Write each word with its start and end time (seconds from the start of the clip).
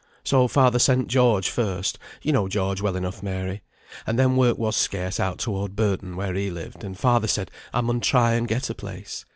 So 0.23 0.47
father 0.47 0.79
sent 0.79 1.09
George 1.09 1.51
first 1.51 1.99
(you 2.23 2.31
know 2.33 2.47
George, 2.47 2.81
well 2.81 2.95
enough, 2.95 3.21
Mary), 3.21 3.61
and 4.07 4.17
then 4.17 4.35
work 4.35 4.57
was 4.57 4.75
scarce 4.75 5.19
out 5.19 5.37
toward 5.37 5.75
Burton, 5.75 6.15
where 6.15 6.33
we 6.33 6.49
lived, 6.49 6.83
and 6.83 6.97
father 6.97 7.27
said 7.27 7.51
I 7.71 7.81
maun 7.81 7.99
try 7.99 8.33
and 8.33 8.47
get 8.47 8.71
a 8.71 8.73
place. 8.73 9.25